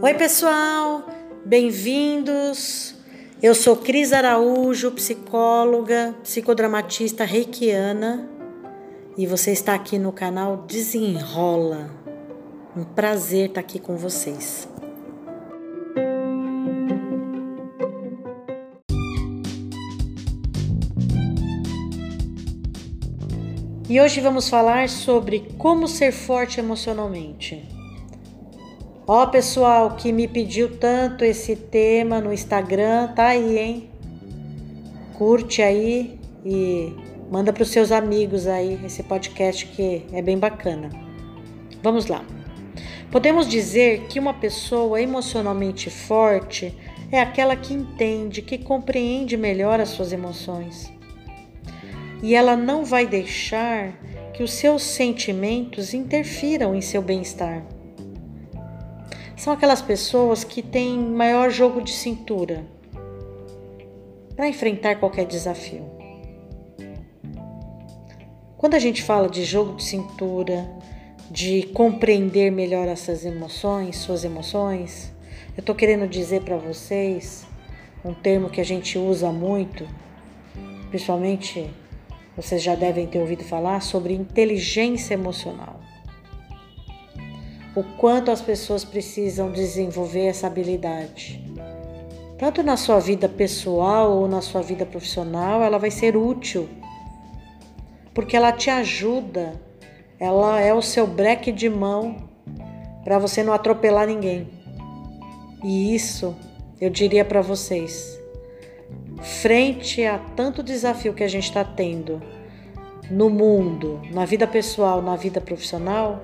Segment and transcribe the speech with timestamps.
[0.00, 1.06] Oi, pessoal,
[1.44, 2.94] bem-vindos.
[3.42, 8.26] Eu sou Cris Araújo, psicóloga, psicodramatista reikiana,
[9.18, 11.90] e você está aqui no canal Desenrola.
[12.74, 14.66] Um prazer estar aqui com vocês.
[23.94, 27.62] E hoje vamos falar sobre como ser forte emocionalmente.
[29.06, 33.90] Ó, pessoal que me pediu tanto esse tema no Instagram, tá aí, hein?
[35.16, 36.92] Curte aí e
[37.30, 40.90] manda para os seus amigos aí esse podcast que é bem bacana.
[41.80, 42.24] Vamos lá.
[43.12, 46.76] Podemos dizer que uma pessoa emocionalmente forte
[47.12, 50.92] é aquela que entende, que compreende melhor as suas emoções.
[52.24, 53.92] E ela não vai deixar
[54.32, 57.62] que os seus sentimentos interfiram em seu bem-estar
[59.44, 62.64] são aquelas pessoas que têm maior jogo de cintura
[64.34, 65.84] para enfrentar qualquer desafio.
[68.56, 70.66] Quando a gente fala de jogo de cintura,
[71.30, 75.12] de compreender melhor essas emoções, suas emoções,
[75.54, 77.46] eu estou querendo dizer para vocês
[78.02, 79.86] um termo que a gente usa muito,
[80.88, 81.68] principalmente
[82.36, 85.80] vocês já devem ter ouvido falar sobre inteligência emocional
[87.74, 91.42] o quanto as pessoas precisam desenvolver essa habilidade.
[92.38, 96.68] Tanto na sua vida pessoal ou na sua vida profissional, ela vai ser útil,
[98.12, 99.60] porque ela te ajuda,
[100.20, 102.28] ela é o seu breque de mão
[103.02, 104.48] para você não atropelar ninguém.
[105.62, 106.36] E isso
[106.80, 108.20] eu diria para vocês,
[109.22, 112.22] frente a tanto desafio que a gente está tendo
[113.10, 116.22] no mundo, na vida pessoal, na vida profissional,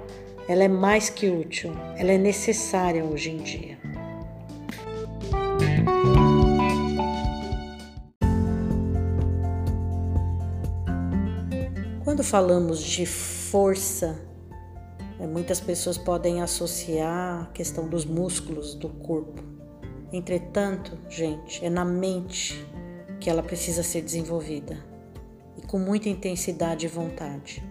[0.49, 3.79] ela é mais que útil, ela é necessária hoje em dia.
[12.03, 14.21] Quando falamos de força,
[15.21, 19.43] é, muitas pessoas podem associar a questão dos músculos do corpo.
[20.13, 22.67] Entretanto, gente, é na mente
[23.21, 24.83] que ela precisa ser desenvolvida
[25.57, 27.63] e com muita intensidade e vontade.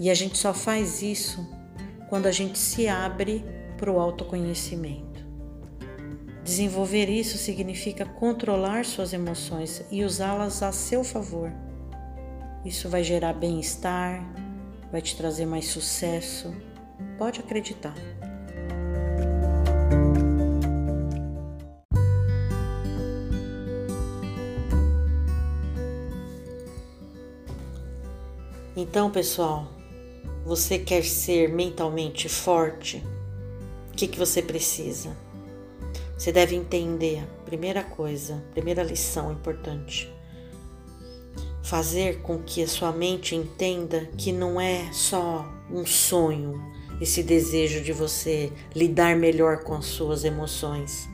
[0.00, 1.46] E a gente só faz isso
[2.08, 3.44] quando a gente se abre
[3.76, 5.26] para o autoconhecimento.
[6.42, 11.52] Desenvolver isso significa controlar suas emoções e usá-las a seu favor.
[12.64, 14.24] Isso vai gerar bem-estar,
[14.90, 16.54] vai te trazer mais sucesso.
[17.18, 17.94] Pode acreditar.
[28.80, 29.66] Então, pessoal,
[30.46, 33.04] você quer ser mentalmente forte,
[33.90, 35.16] o que, que você precisa?
[36.16, 40.08] Você deve entender, primeira coisa, primeira lição importante.
[41.60, 46.62] Fazer com que a sua mente entenda que não é só um sonho,
[47.00, 51.08] esse desejo de você lidar melhor com as suas emoções,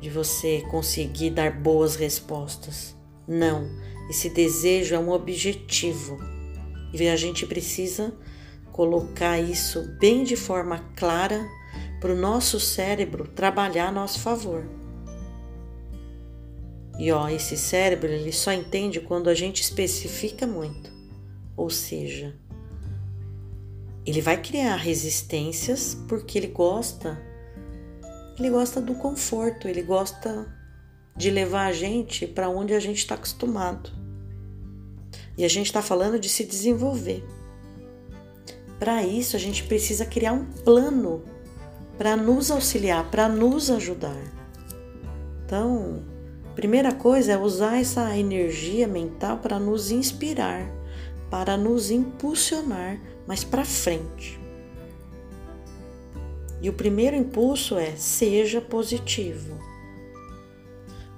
[0.00, 2.92] de você conseguir dar boas respostas.
[3.24, 3.70] Não,
[4.10, 6.18] esse desejo é um objetivo
[6.92, 8.14] e a gente precisa
[8.72, 11.46] colocar isso bem de forma clara
[12.00, 14.64] para o nosso cérebro trabalhar a nosso favor.
[16.98, 20.90] E ó, esse cérebro ele só entende quando a gente especifica muito.
[21.56, 22.34] Ou seja,
[24.06, 27.20] ele vai criar resistências porque ele gosta
[28.38, 30.46] ele gosta do conforto, ele gosta
[31.16, 33.90] de levar a gente para onde a gente está acostumado.
[35.38, 37.24] E a gente está falando de se desenvolver.
[38.76, 41.22] Para isso, a gente precisa criar um plano
[41.96, 44.20] para nos auxiliar, para nos ajudar.
[45.46, 46.02] Então,
[46.56, 50.68] primeira coisa é usar essa energia mental para nos inspirar,
[51.30, 54.40] para nos impulsionar mais para frente.
[56.60, 59.56] E o primeiro impulso é seja positivo.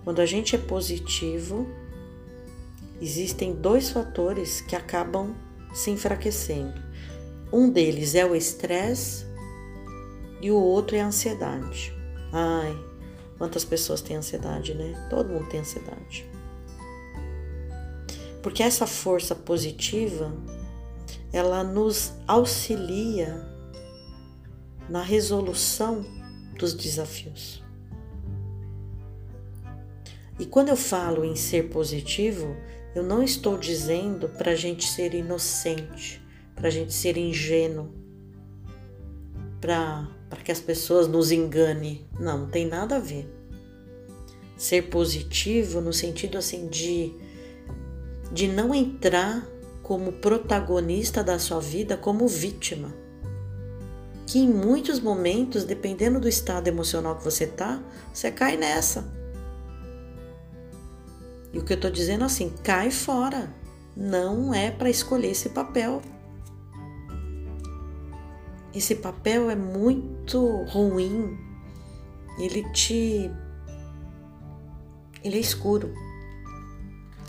[0.05, 1.67] Quando a gente é positivo,
[3.01, 5.35] existem dois fatores que acabam
[5.73, 6.81] se enfraquecendo.
[7.53, 9.25] Um deles é o estresse
[10.41, 11.93] e o outro é a ansiedade.
[12.33, 12.77] Ai,
[13.39, 15.09] quantas pessoas têm ansiedade, né?
[15.11, 16.29] Todo mundo tem ansiedade.
[18.43, 20.33] Porque essa força positiva,
[21.33, 23.47] ela nos auxilia
[24.89, 26.05] na resolução
[26.59, 27.63] dos desafios.
[30.39, 32.57] E quando eu falo em ser positivo,
[32.95, 36.21] eu não estou dizendo para a gente ser inocente,
[36.55, 37.91] para a gente ser ingênuo,
[39.61, 40.09] para
[40.45, 42.05] que as pessoas nos enganem.
[42.19, 43.29] Não, não tem nada a ver.
[44.57, 47.15] Ser positivo no sentido assim de,
[48.33, 49.47] de não entrar
[49.83, 52.93] como protagonista da sua vida como vítima.
[54.27, 57.83] Que em muitos momentos, dependendo do estado emocional que você tá,
[58.13, 59.20] você cai nessa.
[61.53, 63.53] E o que eu tô dizendo assim, cai fora.
[63.97, 66.01] Não é para escolher esse papel.
[68.75, 71.37] Esse papel é muito ruim.
[72.39, 73.31] Ele te
[75.23, 75.93] ele é escuro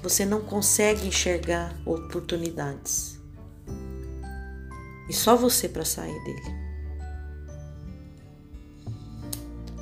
[0.01, 3.19] você não consegue enxergar oportunidades.
[5.07, 6.61] E só você para sair dele.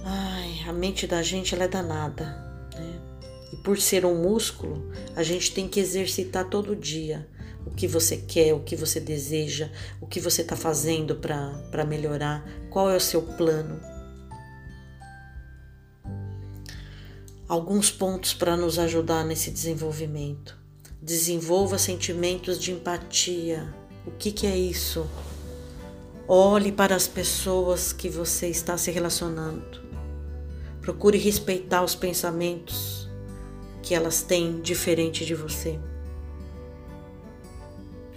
[0.04, 2.49] Ai, a mente da gente ela é danada,
[3.70, 7.30] por ser um músculo, a gente tem que exercitar todo dia
[7.64, 9.70] o que você quer, o que você deseja,
[10.02, 13.80] o que você está fazendo para melhorar, qual é o seu plano.
[17.48, 20.58] alguns pontos para nos ajudar nesse desenvolvimento.
[21.00, 23.72] Desenvolva sentimentos de empatia.
[24.04, 25.08] O que, que é isso?
[26.28, 29.80] Olhe para as pessoas que você está se relacionando.
[30.82, 33.09] Procure respeitar os pensamentos
[33.90, 35.80] que elas têm diferente de você.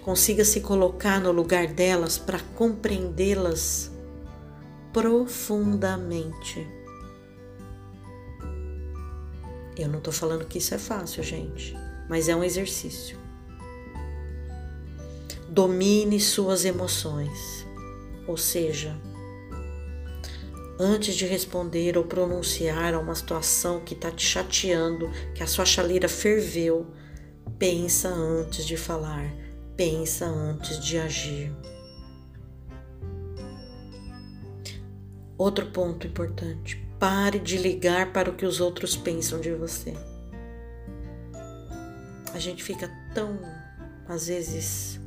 [0.03, 3.91] Consiga se colocar no lugar delas para compreendê-las
[4.93, 6.69] profundamente.
[9.75, 11.75] Eu não estou falando que isso é fácil, gente,
[12.07, 13.19] mas é um exercício.
[15.49, 17.67] Domine suas emoções,
[18.27, 18.95] ou seja,
[20.83, 25.65] antes de responder ou pronunciar a uma situação que está te chateando, que a sua
[25.65, 26.89] chaleira ferveu,
[27.57, 29.33] pensa antes de falar,
[29.77, 31.53] pensa antes de agir.
[35.39, 39.95] Outro ponto importante: Pare de ligar para o que os outros pensam de você.
[42.35, 43.39] A gente fica tão,
[44.09, 44.99] às vezes,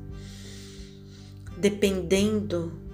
[1.57, 2.84] dependendo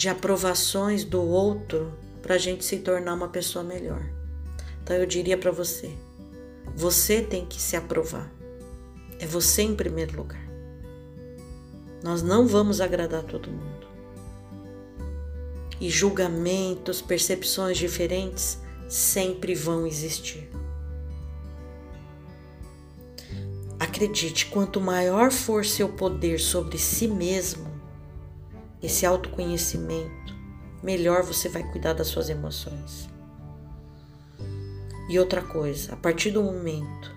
[0.00, 1.92] de aprovações do outro
[2.22, 4.02] para a gente se tornar uma pessoa melhor.
[4.82, 5.90] Então eu diria para você:
[6.74, 8.32] você tem que se aprovar.
[9.18, 10.42] É você em primeiro lugar.
[12.02, 13.86] Nós não vamos agradar todo mundo
[15.78, 18.58] e julgamentos, percepções diferentes
[18.88, 20.50] sempre vão existir.
[23.78, 27.69] Acredite, quanto maior for seu poder sobre si mesmo,
[28.82, 30.34] esse autoconhecimento,
[30.82, 33.08] melhor você vai cuidar das suas emoções.
[35.08, 37.14] E outra coisa, a partir do momento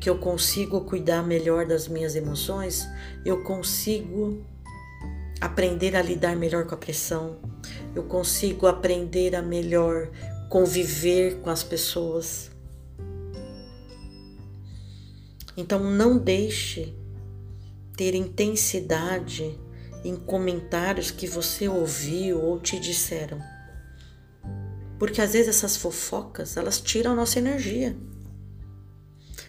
[0.00, 2.86] que eu consigo cuidar melhor das minhas emoções,
[3.24, 4.42] eu consigo
[5.40, 7.38] aprender a lidar melhor com a pressão,
[7.94, 10.10] eu consigo aprender a melhor
[10.48, 12.50] conviver com as pessoas.
[15.56, 16.94] Então não deixe
[17.96, 19.58] ter intensidade
[20.04, 23.40] em comentários que você ouviu ou te disseram.
[24.98, 27.96] Porque às vezes essas fofocas, elas tiram nossa energia.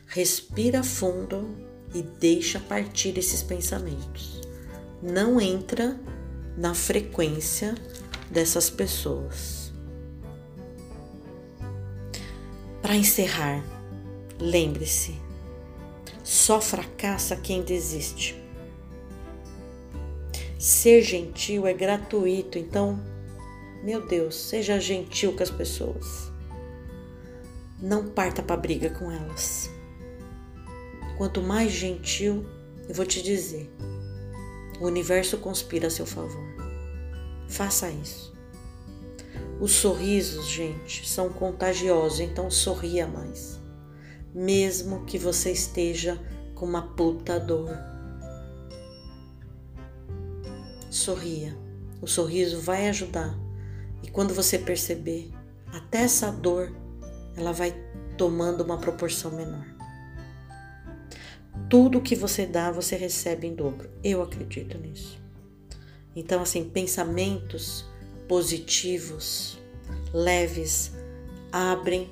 [0.07, 1.56] Respira fundo
[1.94, 4.42] e deixa partir esses pensamentos.
[5.01, 6.00] Não entra
[6.57, 7.75] na frequência
[8.29, 9.72] dessas pessoas.
[12.81, 13.63] Para encerrar,
[14.39, 15.15] lembre-se:
[16.24, 18.40] só fracassa quem desiste.
[20.62, 23.03] Ser gentil é gratuito, então,
[23.84, 26.32] meu Deus, seja gentil com as pessoas.
[27.82, 29.72] Não parta para briga com elas.
[31.18, 32.46] Quanto mais gentil,
[32.88, 33.74] eu vou te dizer,
[34.80, 36.46] o universo conspira a seu favor.
[37.48, 38.32] Faça isso.
[39.60, 43.60] Os sorrisos, gente, são contagiosos, então sorria mais.
[44.32, 47.90] Mesmo que você esteja com uma puta dor.
[50.91, 51.57] Sorria.
[52.01, 53.33] O sorriso vai ajudar.
[54.03, 55.31] E quando você perceber,
[55.71, 56.69] até essa dor,
[57.38, 57.74] ela vai
[58.17, 59.65] tomando uma proporção menor.
[61.69, 63.89] Tudo que você dá, você recebe em dobro.
[64.03, 65.17] Eu acredito nisso.
[66.13, 67.86] Então, assim, pensamentos
[68.27, 69.57] positivos,
[70.13, 70.91] leves,
[71.53, 72.12] abrem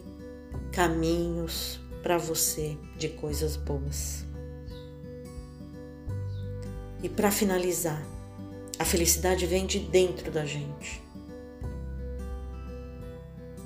[0.71, 4.25] caminhos para você de coisas boas.
[7.03, 8.01] E para finalizar,
[8.79, 11.03] a felicidade vem de dentro da gente.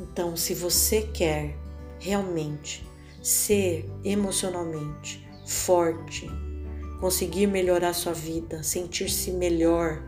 [0.01, 1.55] Então, se você quer
[1.99, 2.85] realmente
[3.21, 6.27] ser emocionalmente forte,
[6.99, 10.03] conseguir melhorar sua vida, sentir-se melhor,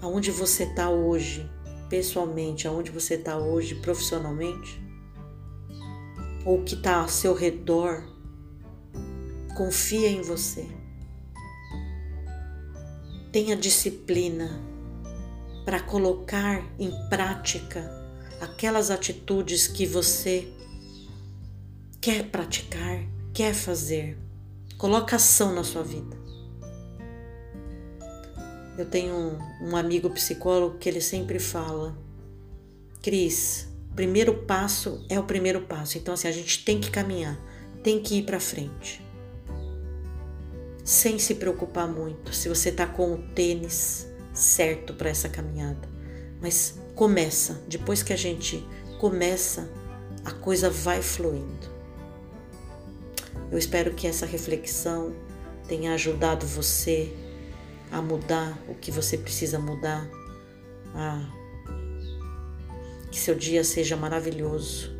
[0.00, 1.48] aonde você está hoje,
[1.90, 4.82] pessoalmente, aonde você está hoje, profissionalmente,
[6.46, 8.04] ou o que está ao seu redor,
[9.54, 10.66] confia em você.
[13.32, 14.60] Tenha disciplina
[15.64, 17.90] para colocar em prática
[18.38, 20.52] aquelas atitudes que você
[21.98, 24.18] quer praticar, quer fazer.
[24.76, 26.14] Coloca ação na sua vida.
[28.76, 31.96] Eu tenho um, um amigo psicólogo que ele sempre fala,
[33.00, 35.96] Cris, primeiro passo é o primeiro passo.
[35.96, 37.40] Então assim, a gente tem que caminhar,
[37.82, 39.02] tem que ir para frente.
[40.84, 45.88] Sem se preocupar muito se você tá com o tênis certo para essa caminhada.
[46.40, 48.66] Mas começa, depois que a gente
[48.98, 49.70] começa,
[50.24, 51.70] a coisa vai fluindo.
[53.50, 55.14] Eu espero que essa reflexão
[55.68, 57.12] tenha ajudado você
[57.90, 60.08] a mudar o que você precisa mudar,
[60.94, 61.42] a
[63.10, 64.90] que seu dia seja maravilhoso,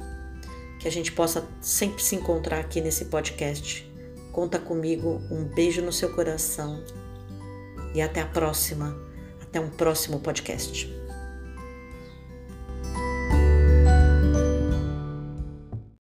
[0.79, 3.91] que a gente possa sempre se encontrar aqui nesse podcast.
[4.33, 6.83] Conta comigo, um beijo no seu coração
[7.95, 8.97] e até a próxima,
[9.43, 11.02] até um próximo podcast.